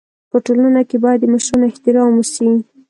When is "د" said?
1.21-1.25